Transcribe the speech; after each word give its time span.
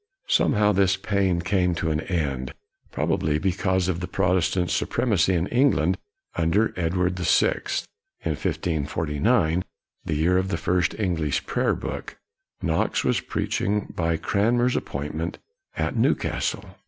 11 0.27 0.33
Somehow 0.33 0.71
this 0.71 0.97
pain 0.97 1.41
came 1.41 1.75
to 1.75 1.91
an 1.91 1.99
end; 1.99 2.55
probably 2.91 3.37
because 3.37 3.87
of 3.87 3.99
the 3.99 4.07
Protestant 4.07 4.71
su 4.71 4.87
premacy 4.87 5.35
in 5.35 5.45
England 5.49 5.95
under 6.33 6.73
Edward 6.75 7.17
the 7.17 7.23
Sixth. 7.23 7.85
In 8.25 8.31
1549, 8.31 9.63
the 10.03 10.15
year 10.15 10.39
of 10.39 10.47
the 10.47 10.57
first 10.57 10.97
English 10.99 11.45
Prayer 11.45 11.75
book, 11.75 12.17
Knox 12.63 13.03
was 13.03 13.19
preaching, 13.19 13.93
by 13.95 14.17
Cranmer's 14.17 14.75
appointment, 14.75 15.37
at 15.77 15.95
Newcastle. 15.95 16.65